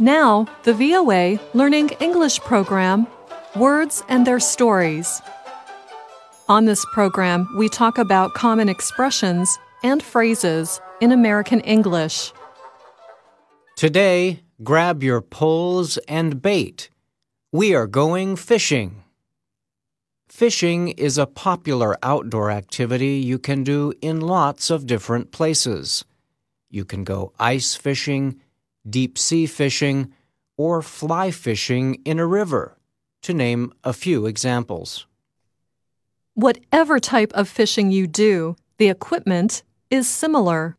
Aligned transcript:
Now, 0.00 0.46
the 0.62 0.72
VOA 0.72 1.38
Learning 1.52 1.90
English 2.00 2.40
program 2.40 3.06
Words 3.54 4.02
and 4.08 4.26
Their 4.26 4.40
Stories. 4.40 5.20
On 6.48 6.64
this 6.64 6.86
program, 6.94 7.46
we 7.58 7.68
talk 7.68 7.98
about 7.98 8.32
common 8.32 8.70
expressions 8.70 9.58
and 9.82 10.02
phrases 10.02 10.80
in 11.02 11.12
American 11.12 11.60
English. 11.60 12.32
Today, 13.76 14.40
grab 14.62 15.02
your 15.02 15.20
poles 15.20 15.98
and 16.08 16.40
bait. 16.40 16.88
We 17.52 17.74
are 17.74 17.86
going 17.86 18.36
fishing. 18.36 19.04
Fishing 20.30 20.88
is 20.88 21.18
a 21.18 21.26
popular 21.26 21.96
outdoor 22.02 22.50
activity 22.50 23.18
you 23.18 23.38
can 23.38 23.64
do 23.64 23.92
in 24.00 24.20
lots 24.20 24.70
of 24.70 24.86
different 24.86 25.32
places. 25.32 26.04
You 26.70 26.84
can 26.84 27.04
go 27.04 27.32
ice 27.38 27.74
fishing 27.74 28.40
deep 28.88 29.18
sea 29.18 29.46
fishing, 29.46 30.12
or 30.56 30.82
fly 30.82 31.30
fishing 31.30 32.00
in 32.04 32.18
a 32.18 32.26
river, 32.26 32.76
to 33.22 33.34
name 33.34 33.72
a 33.84 33.92
few 33.92 34.26
examples. 34.26 35.06
Whatever 36.34 36.98
type 36.98 37.32
of 37.34 37.48
fishing 37.48 37.90
you 37.90 38.06
do, 38.06 38.56
the 38.78 38.88
equipment 38.88 39.62
is 39.90 40.08
similar. 40.08 40.76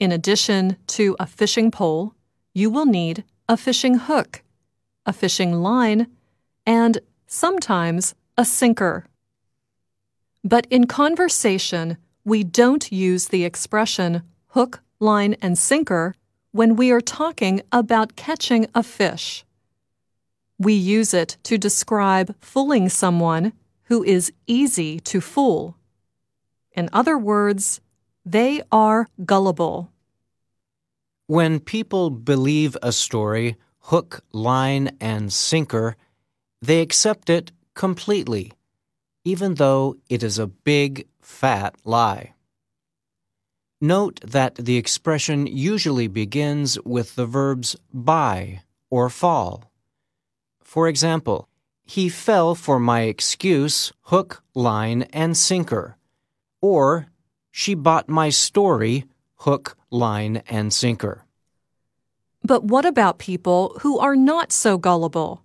In 0.00 0.10
addition 0.10 0.76
to 0.88 1.16
a 1.20 1.26
fishing 1.26 1.70
pole, 1.70 2.14
you 2.52 2.70
will 2.70 2.86
need 2.86 3.24
a 3.48 3.56
fishing 3.56 3.94
hook, 3.94 4.42
a 5.06 5.12
fishing 5.12 5.62
line, 5.62 6.06
and 6.66 6.98
sometimes 7.26 8.14
a 8.36 8.44
sinker. 8.44 9.06
But 10.42 10.66
in 10.70 10.86
conversation, 10.86 11.96
we 12.24 12.42
don't 12.44 12.90
use 12.90 13.28
the 13.28 13.44
expression 13.44 14.22
hook, 14.48 14.80
line, 15.00 15.34
and 15.42 15.58
sinker 15.58 16.14
when 16.52 16.76
we 16.76 16.92
are 16.92 17.00
talking 17.00 17.60
about 17.72 18.14
catching 18.16 18.66
a 18.74 18.82
fish. 18.82 19.44
We 20.58 20.74
use 20.74 21.12
it 21.12 21.36
to 21.44 21.58
describe 21.58 22.34
fooling 22.40 22.88
someone 22.88 23.52
who 23.84 24.04
is 24.04 24.32
easy 24.46 25.00
to 25.00 25.20
fool. 25.20 25.76
In 26.72 26.88
other 26.92 27.18
words, 27.18 27.80
they 28.24 28.62
are 28.70 29.08
gullible. 29.24 29.90
When 31.26 31.58
people 31.58 32.10
believe 32.10 32.76
a 32.82 32.92
story, 32.92 33.56
hook, 33.80 34.20
line, 34.32 34.96
and 35.00 35.32
sinker, 35.32 35.96
they 36.62 36.80
accept 36.80 37.28
it 37.28 37.50
completely, 37.74 38.52
even 39.24 39.54
though 39.54 39.96
it 40.08 40.22
is 40.22 40.38
a 40.38 40.46
big, 40.46 41.06
fat 41.20 41.74
lie. 41.84 42.34
Note 43.80 44.20
that 44.24 44.54
the 44.54 44.76
expression 44.76 45.46
usually 45.46 46.08
begins 46.08 46.80
with 46.84 47.16
the 47.16 47.26
verbs 47.26 47.76
buy 47.92 48.62
or 48.88 49.10
fall. 49.10 49.70
For 50.62 50.88
example, 50.88 51.48
he 51.84 52.08
fell 52.08 52.54
for 52.54 52.80
my 52.80 53.02
excuse, 53.02 53.92
hook, 54.02 54.42
line, 54.54 55.02
and 55.12 55.36
sinker. 55.36 55.96
Or, 56.62 57.08
she 57.50 57.74
bought 57.74 58.08
my 58.08 58.30
story, 58.30 59.04
hook, 59.36 59.76
line, 59.90 60.42
and 60.48 60.72
sinker. 60.72 61.24
But 62.42 62.64
what 62.64 62.86
about 62.86 63.18
people 63.18 63.76
who 63.82 63.98
are 63.98 64.16
not 64.16 64.50
so 64.50 64.78
gullible? 64.78 65.43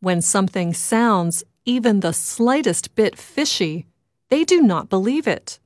When 0.00 0.22
something 0.22 0.74
sounds 0.74 1.42
even 1.64 2.00
the 2.00 2.12
slightest 2.12 2.94
bit 2.94 3.18
fishy, 3.18 3.86
they 4.28 4.44
do 4.44 4.62
not 4.62 4.88
believe 4.88 5.26
it. 5.26 5.58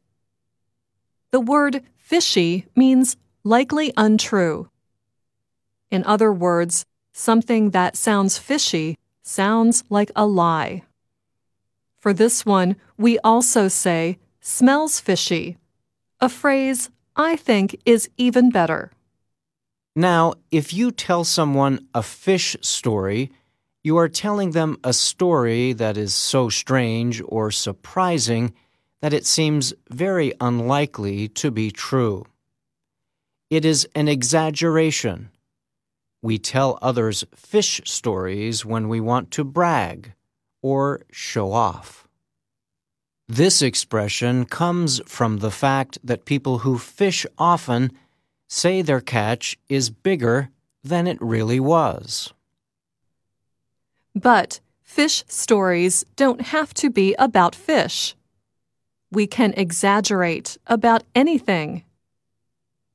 The 1.30 1.40
word 1.40 1.82
fishy 1.96 2.66
means 2.74 3.16
likely 3.44 3.92
untrue. 3.96 4.68
In 5.90 6.04
other 6.04 6.32
words, 6.32 6.86
something 7.12 7.70
that 7.70 7.96
sounds 7.96 8.38
fishy 8.38 8.96
sounds 9.22 9.84
like 9.90 10.10
a 10.16 10.26
lie. 10.26 10.82
For 11.98 12.12
this 12.12 12.44
one, 12.44 12.76
we 12.96 13.18
also 13.20 13.68
say 13.68 14.18
smells 14.40 14.98
fishy, 14.98 15.58
a 16.20 16.28
phrase 16.28 16.90
I 17.14 17.36
think 17.36 17.78
is 17.84 18.08
even 18.16 18.50
better. 18.50 18.90
Now, 19.94 20.34
if 20.50 20.72
you 20.72 20.90
tell 20.90 21.24
someone 21.24 21.86
a 21.94 22.02
fish 22.02 22.56
story, 22.62 23.30
you 23.84 23.96
are 23.98 24.08
telling 24.08 24.52
them 24.52 24.78
a 24.84 24.92
story 24.92 25.72
that 25.72 25.96
is 25.96 26.14
so 26.14 26.48
strange 26.48 27.20
or 27.26 27.50
surprising 27.50 28.54
that 29.00 29.12
it 29.12 29.26
seems 29.26 29.74
very 29.90 30.32
unlikely 30.40 31.28
to 31.28 31.50
be 31.50 31.70
true. 31.70 32.24
It 33.50 33.64
is 33.64 33.88
an 33.94 34.08
exaggeration. 34.08 35.30
We 36.22 36.38
tell 36.38 36.78
others 36.80 37.24
fish 37.34 37.80
stories 37.84 38.64
when 38.64 38.88
we 38.88 39.00
want 39.00 39.32
to 39.32 39.44
brag 39.44 40.12
or 40.62 41.00
show 41.10 41.52
off. 41.52 42.06
This 43.28 43.62
expression 43.62 44.44
comes 44.44 45.00
from 45.06 45.38
the 45.38 45.50
fact 45.50 45.98
that 46.04 46.24
people 46.24 46.58
who 46.58 46.78
fish 46.78 47.26
often 47.36 47.90
say 48.48 48.82
their 48.82 49.00
catch 49.00 49.58
is 49.68 49.90
bigger 49.90 50.50
than 50.84 51.08
it 51.08 51.20
really 51.20 51.58
was. 51.58 52.32
But 54.14 54.60
fish 54.82 55.24
stories 55.26 56.04
don't 56.16 56.40
have 56.40 56.74
to 56.74 56.90
be 56.90 57.14
about 57.18 57.54
fish 57.54 58.14
we 59.12 59.26
can 59.26 59.52
exaggerate 59.56 60.56
about 60.66 61.04
anything. 61.14 61.84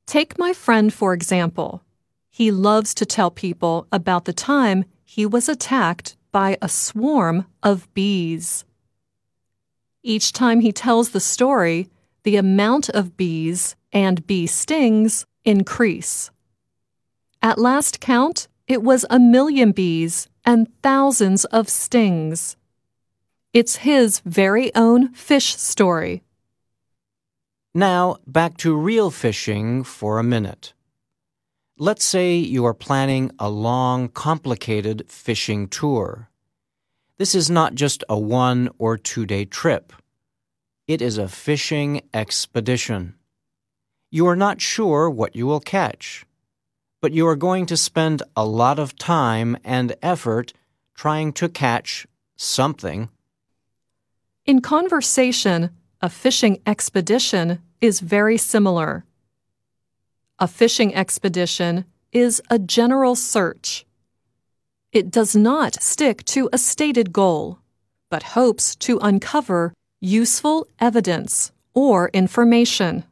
Take 0.06 0.36
my 0.36 0.52
friend, 0.52 0.92
for 0.92 1.14
example. 1.14 1.82
He 2.28 2.50
loves 2.50 2.92
to 2.94 3.06
tell 3.06 3.30
people 3.30 3.86
about 3.92 4.24
the 4.24 4.32
time 4.32 4.84
he 5.04 5.24
was 5.24 5.48
attacked 5.48 6.16
by 6.32 6.58
a 6.60 6.68
swarm 6.68 7.46
of 7.62 7.92
bees. 7.94 8.64
Each 10.02 10.32
time 10.32 10.60
he 10.60 10.72
tells 10.72 11.10
the 11.10 11.20
story, 11.20 11.88
the 12.24 12.36
amount 12.36 12.88
of 12.88 13.16
bees 13.16 13.76
and 13.92 14.26
bee 14.26 14.46
stings 14.46 15.24
increase. 15.44 16.30
At 17.40 17.58
last 17.58 18.00
count, 18.00 18.48
it 18.66 18.82
was 18.82 19.06
a 19.08 19.20
million 19.20 19.70
bees 19.72 20.28
and 20.48 20.66
thousands 20.82 21.44
of 21.44 21.68
stings. 21.68 22.56
It's 23.52 23.84
his 23.84 24.20
very 24.20 24.74
own 24.74 25.12
fish 25.12 25.54
story. 25.56 26.22
Now, 27.74 28.16
back 28.26 28.56
to 28.58 28.74
real 28.74 29.10
fishing 29.10 29.84
for 29.84 30.18
a 30.18 30.24
minute. 30.24 30.72
Let's 31.76 32.06
say 32.06 32.36
you 32.36 32.64
are 32.64 32.72
planning 32.72 33.30
a 33.38 33.50
long, 33.50 34.08
complicated 34.08 35.04
fishing 35.10 35.68
tour. 35.68 36.30
This 37.18 37.34
is 37.34 37.50
not 37.50 37.74
just 37.74 38.02
a 38.08 38.18
one 38.18 38.70
or 38.78 38.96
two 38.96 39.26
day 39.26 39.44
trip. 39.44 39.92
It 40.86 41.02
is 41.02 41.18
a 41.18 41.28
fishing 41.28 42.00
expedition. 42.14 43.16
You 44.10 44.26
are 44.26 44.36
not 44.36 44.62
sure 44.62 45.10
what 45.10 45.36
you 45.36 45.46
will 45.46 45.60
catch, 45.60 46.24
but 47.00 47.12
you 47.12 47.26
are 47.26 47.36
going 47.36 47.66
to 47.66 47.76
spend 47.76 48.22
a 48.36 48.44
lot 48.44 48.78
of 48.78 48.96
time 48.96 49.56
and 49.64 49.94
effort 50.02 50.52
trying 50.94 51.32
to 51.32 51.48
catch 51.48 52.06
something. 52.36 53.08
In 54.44 54.60
conversation, 54.60 55.70
a 56.00 56.08
fishing 56.08 56.60
expedition 56.66 57.60
is 57.80 58.00
very 58.00 58.36
similar. 58.36 59.04
A 60.38 60.48
fishing 60.48 60.94
expedition 60.94 61.84
is 62.12 62.40
a 62.50 62.58
general 62.58 63.14
search. 63.14 63.84
It 64.92 65.10
does 65.10 65.36
not 65.36 65.82
stick 65.82 66.24
to 66.26 66.48
a 66.52 66.58
stated 66.58 67.12
goal, 67.12 67.58
but 68.10 68.34
hopes 68.34 68.74
to 68.76 68.98
uncover 69.00 69.74
useful 70.00 70.66
evidence 70.80 71.52
or 71.74 72.08
information. 72.14 73.04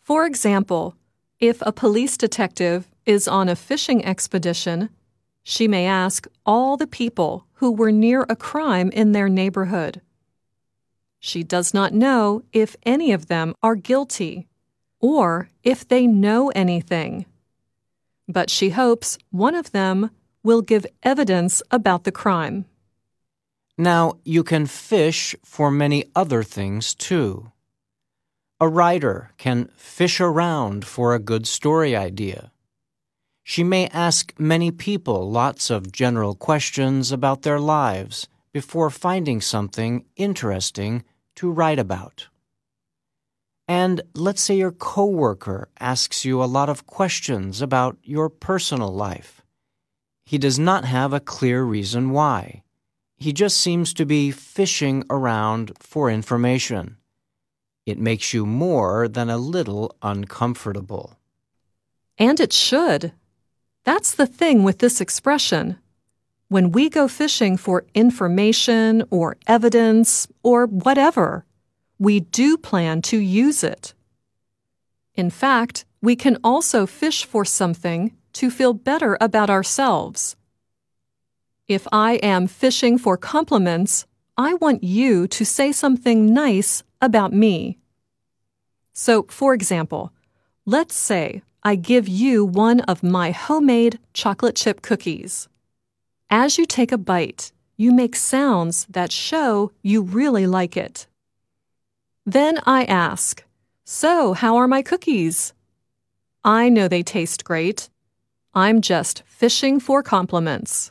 For 0.00 0.26
example, 0.26 0.96
if 1.40 1.62
a 1.62 1.72
police 1.72 2.16
detective 2.16 2.88
is 3.06 3.28
on 3.28 3.48
a 3.48 3.56
fishing 3.56 4.04
expedition, 4.04 4.90
she 5.42 5.68
may 5.68 5.86
ask 5.86 6.26
all 6.44 6.76
the 6.76 6.86
people 6.86 7.46
who 7.54 7.70
were 7.70 7.92
near 7.92 8.26
a 8.28 8.36
crime 8.36 8.90
in 8.90 9.12
their 9.12 9.28
neighborhood. 9.28 10.00
She 11.20 11.42
does 11.42 11.72
not 11.72 11.94
know 11.94 12.42
if 12.52 12.76
any 12.84 13.12
of 13.12 13.26
them 13.26 13.54
are 13.62 13.74
guilty 13.74 14.46
or 15.00 15.48
if 15.62 15.86
they 15.86 16.06
know 16.06 16.50
anything. 16.54 17.26
But 18.28 18.50
she 18.50 18.70
hopes 18.70 19.18
one 19.30 19.54
of 19.54 19.72
them 19.72 20.10
will 20.42 20.62
give 20.62 20.86
evidence 21.02 21.62
about 21.70 22.04
the 22.04 22.12
crime. 22.12 22.66
Now, 23.76 24.18
you 24.24 24.42
can 24.42 24.66
fish 24.66 25.34
for 25.44 25.70
many 25.70 26.04
other 26.14 26.42
things 26.42 26.94
too. 26.94 27.52
A 28.60 28.68
writer 28.68 29.30
can 29.38 29.70
fish 29.76 30.20
around 30.20 30.84
for 30.84 31.14
a 31.14 31.20
good 31.20 31.46
story 31.46 31.94
idea. 31.94 32.50
She 33.44 33.62
may 33.62 33.86
ask 33.88 34.34
many 34.36 34.72
people 34.72 35.30
lots 35.30 35.70
of 35.70 35.92
general 35.92 36.34
questions 36.34 37.12
about 37.12 37.42
their 37.42 37.60
lives 37.60 38.26
before 38.52 38.90
finding 38.90 39.40
something 39.40 40.04
interesting 40.16 41.04
to 41.36 41.52
write 41.52 41.78
about. 41.78 42.26
And 43.68 44.00
let's 44.12 44.42
say 44.42 44.56
your 44.56 44.72
coworker 44.72 45.68
asks 45.78 46.24
you 46.24 46.42
a 46.42 46.52
lot 46.58 46.68
of 46.68 46.84
questions 46.84 47.62
about 47.62 47.96
your 48.02 48.28
personal 48.28 48.92
life. 48.92 49.40
He 50.26 50.36
does 50.36 50.58
not 50.58 50.84
have 50.84 51.12
a 51.12 51.20
clear 51.20 51.62
reason 51.62 52.10
why. 52.10 52.64
He 53.16 53.32
just 53.32 53.56
seems 53.56 53.94
to 53.94 54.04
be 54.04 54.30
fishing 54.30 55.04
around 55.08 55.72
for 55.78 56.10
information. 56.10 56.97
It 57.88 57.98
makes 57.98 58.34
you 58.34 58.44
more 58.44 59.08
than 59.08 59.30
a 59.30 59.38
little 59.38 59.96
uncomfortable. 60.02 61.16
And 62.18 62.38
it 62.38 62.52
should. 62.52 63.12
That's 63.84 64.14
the 64.14 64.26
thing 64.26 64.62
with 64.62 64.80
this 64.80 65.00
expression. 65.00 65.78
When 66.48 66.70
we 66.70 66.90
go 66.90 67.08
fishing 67.08 67.56
for 67.56 67.86
information 67.94 69.04
or 69.08 69.38
evidence 69.46 70.28
or 70.42 70.66
whatever, 70.66 71.46
we 71.98 72.20
do 72.20 72.58
plan 72.58 73.00
to 73.08 73.16
use 73.16 73.64
it. 73.64 73.94
In 75.14 75.30
fact, 75.30 75.86
we 76.02 76.14
can 76.14 76.36
also 76.44 76.86
fish 76.86 77.24
for 77.24 77.46
something 77.46 78.12
to 78.34 78.50
feel 78.50 78.74
better 78.74 79.16
about 79.18 79.48
ourselves. 79.48 80.36
If 81.66 81.88
I 81.90 82.16
am 82.16 82.48
fishing 82.48 82.98
for 82.98 83.16
compliments, 83.16 84.04
I 84.36 84.52
want 84.60 84.84
you 84.84 85.26
to 85.28 85.44
say 85.46 85.72
something 85.72 86.34
nice 86.34 86.82
about 87.00 87.32
me. 87.32 87.78
So, 88.92 89.24
for 89.28 89.54
example, 89.54 90.12
let's 90.66 90.96
say 90.96 91.42
I 91.62 91.76
give 91.76 92.08
you 92.08 92.44
one 92.44 92.80
of 92.80 93.02
my 93.02 93.30
homemade 93.30 93.98
chocolate 94.12 94.56
chip 94.56 94.82
cookies. 94.82 95.48
As 96.30 96.58
you 96.58 96.66
take 96.66 96.92
a 96.92 96.98
bite, 96.98 97.52
you 97.76 97.92
make 97.92 98.16
sounds 98.16 98.86
that 98.90 99.12
show 99.12 99.70
you 99.82 100.02
really 100.02 100.46
like 100.46 100.76
it. 100.76 101.06
Then 102.26 102.60
I 102.66 102.84
ask, 102.84 103.44
So, 103.84 104.32
how 104.32 104.56
are 104.56 104.68
my 104.68 104.82
cookies? 104.82 105.54
I 106.44 106.68
know 106.68 106.88
they 106.88 107.02
taste 107.02 107.44
great. 107.44 107.88
I'm 108.52 108.80
just 108.80 109.22
fishing 109.26 109.78
for 109.78 110.02
compliments. 110.02 110.90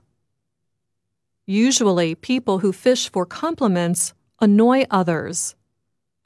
Usually, 1.46 2.16
people 2.16 2.60
who 2.60 2.72
fish 2.72 3.12
for 3.12 3.26
compliments 3.26 4.14
annoy 4.40 4.86
others. 4.90 5.57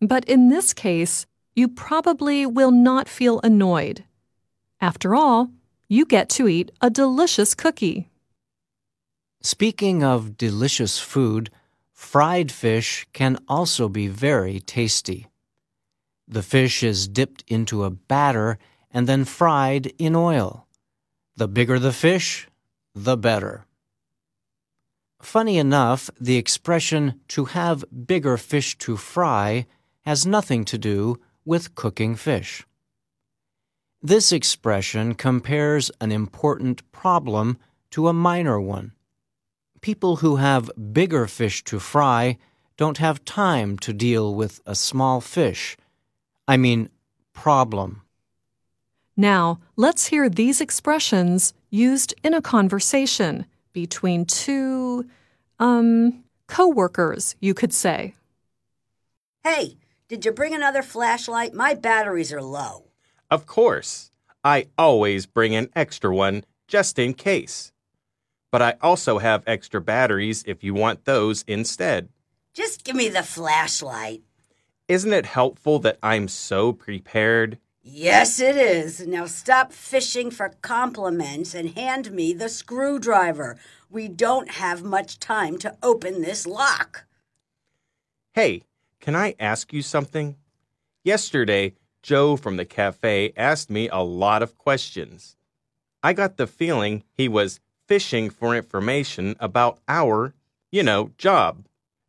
But 0.02 0.26
in 0.26 0.50
this 0.50 0.74
case, 0.74 1.28
you 1.56 1.68
probably 1.68 2.46
will 2.46 2.72
not 2.72 3.08
feel 3.08 3.40
annoyed. 3.44 4.04
After 4.82 5.14
all, 5.16 5.52
you 5.88 6.06
get 6.06 6.28
to 6.30 6.48
eat 6.48 6.72
a 6.82 6.90
delicious 6.90 7.54
cookie. 7.54 8.10
Speaking 9.42 10.04
of 10.04 10.38
delicious 10.38 10.98
food, 10.98 11.52
fried 11.94 12.52
fish 12.52 13.06
can 13.14 13.38
also 13.48 13.88
be 13.88 14.08
very 14.08 14.60
tasty. 14.60 15.28
The 16.28 16.42
fish 16.42 16.82
is 16.82 17.08
dipped 17.08 17.44
into 17.48 17.84
a 17.84 17.92
batter 17.92 18.58
and 18.90 19.06
then 19.06 19.26
fried 19.26 19.94
in 20.00 20.16
oil. 20.16 20.66
The 21.36 21.48
bigger 21.48 21.78
the 21.78 21.94
fish, 21.94 22.48
the 22.96 23.18
better. 23.18 23.66
Funny 25.22 25.58
enough, 25.58 26.10
the 26.20 26.38
expression 26.38 27.20
to 27.28 27.46
have 27.46 27.86
bigger 28.08 28.38
fish 28.38 28.78
to 28.80 28.98
fry 28.98 29.66
has 30.02 30.26
nothing 30.26 30.66
to 30.66 30.78
do 30.78 31.20
with 31.46 31.76
cooking 31.76 32.16
fish. 32.16 32.66
This 34.02 34.32
expression 34.32 35.14
compares 35.14 35.92
an 36.02 36.12
important 36.12 36.90
problem 36.92 37.58
to 37.92 38.08
a 38.08 38.14
minor 38.14 38.60
one. 38.60 38.94
People 39.82 40.18
who 40.18 40.38
have 40.38 40.72
bigger 40.92 41.28
fish 41.28 41.64
to 41.66 41.80
fry 41.80 42.38
don't 42.78 42.98
have 42.98 43.26
time 43.26 43.78
to 43.80 43.94
deal 43.94 44.34
with 44.34 44.60
a 44.66 44.74
small 44.74 45.22
fish. 45.22 45.78
I 46.48 46.58
mean, 46.58 46.90
problem. 47.34 48.02
Now, 49.16 49.60
let's 49.76 50.08
hear 50.08 50.30
these 50.30 50.62
expressions 50.62 51.54
used 51.70 52.14
in 52.24 52.34
a 52.34 52.42
conversation 52.42 53.46
between 53.74 54.26
two, 54.26 55.06
um, 55.60 56.24
co-workers, 56.48 57.36
you 57.40 57.54
could 57.54 57.74
say. 57.74 58.16
Hey, 59.44 59.78
did 60.12 60.26
you 60.26 60.32
bring 60.34 60.54
another 60.54 60.82
flashlight? 60.82 61.54
My 61.54 61.74
batteries 61.74 62.34
are 62.34 62.42
low. 62.42 62.84
Of 63.30 63.46
course. 63.46 64.12
I 64.44 64.68
always 64.78 65.26
bring 65.26 65.56
an 65.56 65.70
extra 65.74 66.14
one 66.14 66.44
just 66.68 67.00
in 67.00 67.14
case. 67.14 67.72
But 68.52 68.62
I 68.62 68.76
also 68.82 69.20
have 69.20 69.42
extra 69.48 69.80
batteries 69.80 70.44
if 70.46 70.66
you 70.66 70.74
want 70.74 71.06
those 71.06 71.46
instead. 71.48 72.10
Just 72.54 72.84
give 72.84 72.98
me 72.98 73.08
the 73.08 73.24
flashlight. 73.24 74.22
Isn't 74.90 75.14
it 75.14 75.28
helpful 75.28 75.80
that 75.80 75.98
I'm 76.04 76.28
so 76.28 76.74
prepared? 76.74 77.58
Yes, 77.82 78.42
it 78.42 78.58
is. 78.58 79.08
Now 79.08 79.28
stop 79.28 79.72
fishing 79.72 80.30
for 80.30 80.50
compliments 80.62 81.56
and 81.56 81.70
hand 81.70 82.12
me 82.12 82.34
the 82.34 82.50
screwdriver. 82.50 83.58
We 83.90 84.10
don't 84.10 84.52
have 84.52 84.84
much 84.84 85.20
time 85.20 85.58
to 85.60 85.78
open 85.82 86.22
this 86.22 86.46
lock. 86.46 87.06
Hey, 88.34 88.64
can 89.02 89.16
I 89.16 89.36
ask 89.40 89.74
you 89.74 89.82
something? 89.82 90.38
Yesterday, 91.04 91.74
Joe 92.04 92.38
from 92.38 92.58
the 92.58 92.66
cafe 92.66 93.34
asked 93.36 93.70
me 93.70 93.90
a 93.90 94.04
lot 94.04 94.44
of 94.44 94.58
questions. 94.58 95.36
I 96.04 96.14
got 96.14 96.38
the 96.38 96.48
feeling 96.48 97.04
he 97.12 97.28
was 97.28 97.60
fishing 97.88 98.30
for 98.30 98.56
information 98.56 99.36
about 99.40 99.80
our, 99.88 100.34
you 100.72 100.84
know, 100.84 101.12
job. 101.18 101.66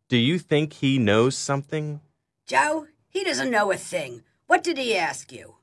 Do 0.08 0.16
you 0.16 0.38
think 0.38 0.74
he 0.74 0.98
knows 0.98 1.36
something? 1.36 2.00
Joe, 2.46 2.86
he 3.08 3.24
doesn't 3.24 3.50
know 3.50 3.72
a 3.72 3.76
thing. 3.76 4.22
What 4.46 4.62
did 4.62 4.76
he 4.78 4.96
ask 4.96 5.32
you? 5.32 5.56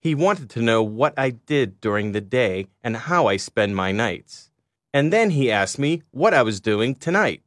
He 0.00 0.14
wanted 0.14 0.50
to 0.50 0.62
know 0.62 0.82
what 0.82 1.14
I 1.18 1.30
did 1.30 1.80
during 1.80 2.12
the 2.12 2.20
day 2.20 2.66
and 2.82 2.96
how 2.96 3.26
I 3.26 3.36
spend 3.36 3.74
my 3.74 3.90
nights. 3.90 4.50
And 4.92 5.12
then 5.12 5.30
he 5.30 5.50
asked 5.50 5.78
me 5.78 6.02
what 6.12 6.34
I 6.34 6.42
was 6.42 6.60
doing 6.60 6.94
tonight. 6.94 7.42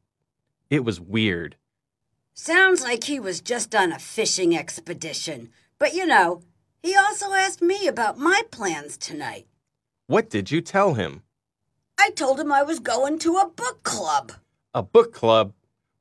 It 0.69 0.83
was 0.83 0.99
weird. 0.99 1.55
Sounds 2.39 2.83
like 2.83 3.05
he 3.05 3.19
was 3.19 3.41
just 3.41 3.73
on 3.73 3.91
a 3.91 3.97
fishing 3.97 4.55
expedition. 4.55 5.49
But 5.79 5.95
you 5.95 6.05
know, 6.05 6.41
he 6.83 6.95
also 6.95 7.33
asked 7.33 7.63
me 7.63 7.87
about 7.87 8.19
my 8.19 8.43
plans 8.51 8.95
tonight. 8.95 9.47
What 10.05 10.29
did 10.29 10.51
you 10.51 10.61
tell 10.61 10.93
him? 10.93 11.23
I 11.97 12.11
told 12.11 12.39
him 12.39 12.51
I 12.51 12.61
was 12.61 12.79
going 12.79 13.17
to 13.19 13.37
a 13.37 13.49
book 13.49 13.81
club. 13.81 14.33
A 14.75 14.83
book 14.83 15.13
club? 15.13 15.53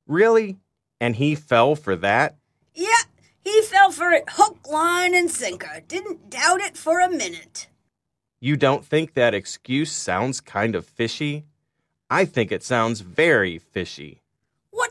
Really? 0.06 0.58
And 1.00 1.16
he 1.16 1.34
fell 1.34 1.74
for 1.74 1.96
that? 1.96 2.36
Yeah, 2.74 3.04
he 3.42 3.62
fell 3.62 3.90
for 3.90 4.10
it 4.10 4.25
hook, 4.28 4.58
line, 4.70 5.14
and 5.14 5.30
sinker. 5.30 5.80
Didn't 5.88 6.28
doubt 6.28 6.61
it 6.61 6.76
for 6.76 7.00
a 7.00 7.08
minute. 7.08 7.66
You 8.40 8.58
don't 8.58 8.84
think 8.84 9.14
that 9.14 9.32
excuse 9.32 9.90
sounds 9.90 10.42
kind 10.42 10.75
of 10.75 10.84
fishy? 10.84 11.46
I 12.11 12.26
think 12.26 12.52
it 12.52 12.62
sounds 12.62 13.00
very 13.00 13.58
fishy. 13.58 14.20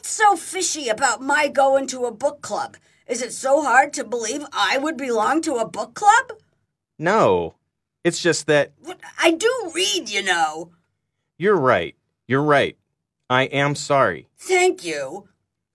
What's 0.05 0.17
so 0.17 0.35
fishy 0.35 0.87
about 0.87 1.19
my 1.19 1.47
going 1.47 1.87
to 1.87 2.05
a 2.05 2.11
book 2.11 2.43
club? 2.43 2.77
Is 3.07 3.23
it 3.23 3.33
so 3.33 3.63
hard 3.63 3.91
to 3.93 4.03
believe 4.03 4.45
I 4.53 4.77
would 4.77 4.97
belong 4.97 5.41
to 5.41 5.55
a 5.55 5.67
book 5.67 5.95
club? 5.95 6.33
No. 6.99 7.55
It's 8.03 8.21
just 8.21 8.45
that. 8.45 8.73
I 9.19 9.31
do 9.31 9.71
read, 9.73 10.07
you 10.07 10.21
know. 10.21 10.69
You're 11.39 11.57
right. 11.57 11.95
You're 12.27 12.43
right. 12.43 12.77
I 13.31 13.45
am 13.45 13.73
sorry. 13.73 14.27
Thank 14.37 14.85
you. 14.85 15.27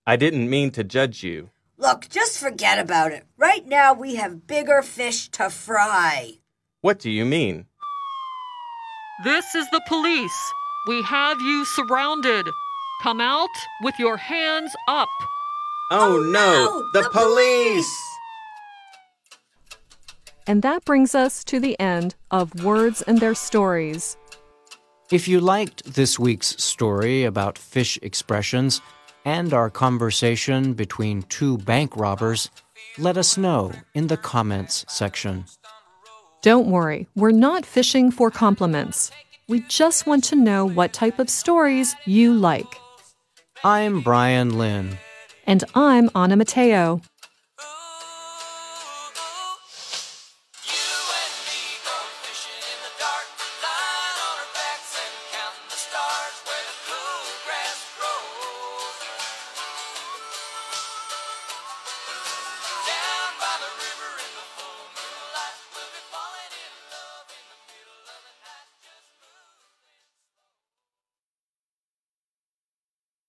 I 0.07 0.15
didn't 0.15 0.49
mean 0.49 0.71
to 0.73 0.85
judge 0.85 1.25
you. 1.25 1.51
Look, 1.77 2.09
just 2.09 2.39
forget 2.39 2.79
about 2.79 3.11
it. 3.11 3.25
Right 3.37 3.67
now, 3.67 3.93
we 3.93 4.15
have 4.15 4.47
bigger 4.47 4.81
fish 4.83 5.29
to 5.31 5.51
fry. 5.51 6.35
What 6.83 7.01
do 7.01 7.11
you 7.11 7.25
mean? 7.25 7.67
This 9.25 9.57
is 9.57 9.69
the 9.71 9.83
police. 9.89 10.53
We 10.87 11.03
have 11.03 11.41
you 11.41 11.65
surrounded. 11.65 12.47
Come 13.03 13.19
out 13.19 13.49
with 13.81 13.99
your 13.99 14.19
hands 14.19 14.77
up. 14.87 15.09
Oh, 15.91 16.19
oh 16.19 16.31
no, 16.31 16.85
the, 16.93 17.01
the 17.01 17.09
police! 17.09 17.33
police! 17.33 18.01
And 20.47 20.61
that 20.61 20.85
brings 20.85 21.15
us 21.15 21.43
to 21.45 21.59
the 21.59 21.81
end 21.81 22.15
of 22.31 22.63
Words 22.63 23.01
and 23.01 23.19
Their 23.19 23.35
Stories. 23.35 24.19
If 25.11 25.29
you 25.29 25.41
liked 25.41 25.95
this 25.95 26.19
week's 26.19 26.63
story 26.63 27.25
about 27.25 27.57
fish 27.57 27.99
expressions, 28.03 28.83
and 29.25 29.55
our 29.55 29.71
conversation 29.71 30.75
between 30.75 31.23
two 31.23 31.57
bank 31.57 31.97
robbers, 31.97 32.51
let 32.99 33.17
us 33.17 33.39
know 33.39 33.73
in 33.95 34.09
the 34.09 34.19
comments 34.19 34.85
section. 34.89 35.47
Don't 36.43 36.71
worry, 36.71 37.07
we're 37.17 37.31
not 37.31 37.65
fishing 37.65 38.11
for 38.11 38.31
compliments. 38.31 39.11
We 39.49 39.61
just 39.69 40.07
want 40.07 40.23
to 40.25 40.37
know 40.37 40.67
what 40.67 40.93
type 40.93 41.19
of 41.19 41.31
stories 41.31 41.97
you 42.05 42.35
like. 42.35 42.79
I'm 43.63 44.01
Bryan 44.01 44.57
Lynn. 44.57 44.97
And 45.47 45.65
I'm 45.75 46.09
Anna 46.15 46.37
Matteo. 46.37 47.03